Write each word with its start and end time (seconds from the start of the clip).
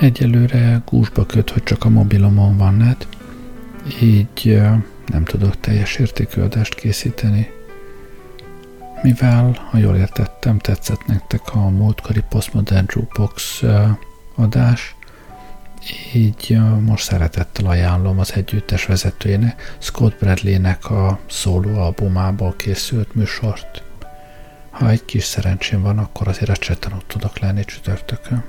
Egyelőre 0.00 0.82
gúzsba 0.84 1.26
köt, 1.26 1.50
hogy 1.50 1.62
csak 1.62 1.84
a 1.84 1.88
mobilomon 1.88 2.56
van 2.56 2.74
net, 2.74 3.08
így 4.02 4.62
nem 5.06 5.24
tudok 5.24 5.60
teljes 5.60 5.96
értékű 5.96 6.40
adást 6.40 6.74
készíteni. 6.74 7.50
Mivel, 9.02 9.66
ha 9.70 9.78
jól 9.78 9.96
értettem, 9.96 10.58
tetszett 10.58 11.06
nektek 11.06 11.54
a 11.54 11.68
múltkori 11.68 12.22
Postmodern 12.28 12.86
Jukebox 12.88 13.62
adás, 14.34 14.94
így 16.14 16.58
most 16.80 17.04
szeretettel 17.04 17.66
ajánlom 17.66 18.18
az 18.18 18.32
együttes 18.34 18.86
vezetőjének, 18.86 19.76
Scott 19.78 20.18
Bradley-nek 20.18 20.90
a 20.90 21.18
szóló 21.26 21.78
albumából 21.78 22.54
készült 22.56 23.14
műsort. 23.14 23.82
Ha 24.70 24.90
egy 24.90 25.04
kis 25.04 25.24
szerencsém 25.24 25.82
van, 25.82 25.98
akkor 25.98 26.28
azért 26.28 26.50
a 26.50 26.56
cseten 26.56 26.92
ott 26.92 27.08
tudok 27.08 27.38
lenni 27.38 27.64
csütörtökön. 27.64 28.44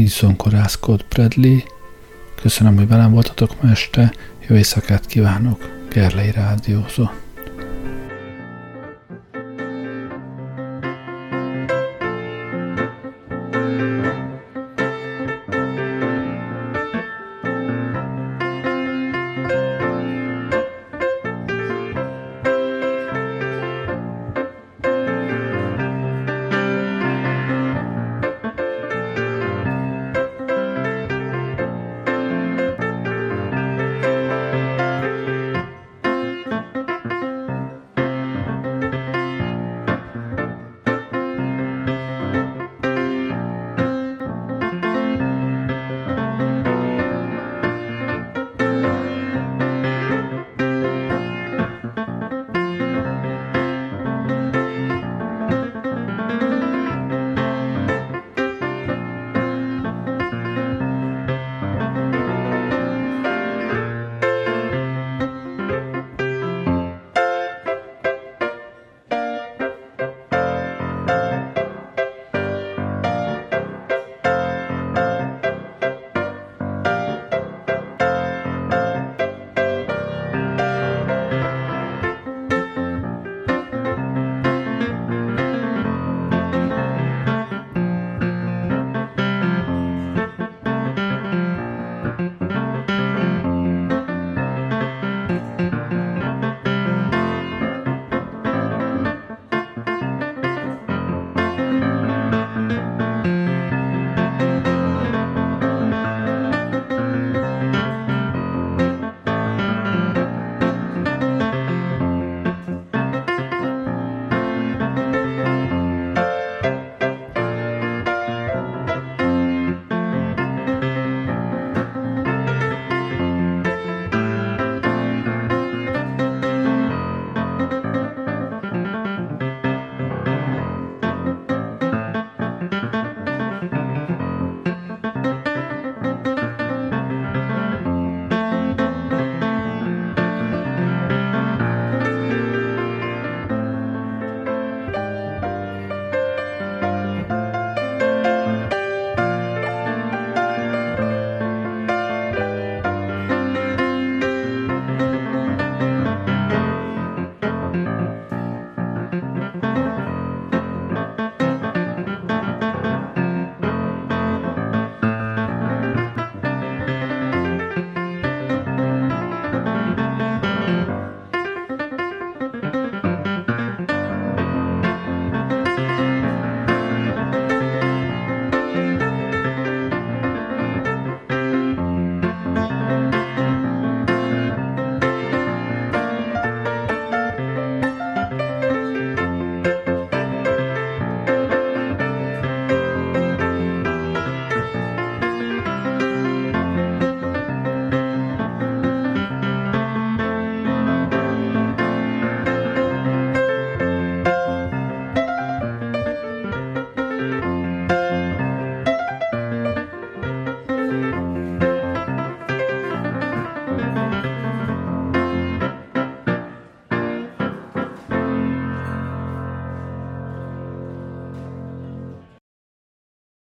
Így 0.00 0.08
zonkorászkod 0.08 1.04
Bradley. 1.08 1.58
Köszönöm, 2.42 2.76
hogy 2.76 2.88
velem 2.88 3.12
voltatok 3.12 3.62
ma 3.62 3.70
este. 3.70 4.12
Jó 4.48 4.56
éjszakát 4.56 5.06
kívánok. 5.06 5.70
Gerlei 5.92 6.30
Rádiózó. 6.30 7.10